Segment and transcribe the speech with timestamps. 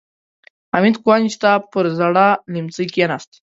[0.73, 3.31] حميد کونج ته پر زاړه ليمڅي کېناست.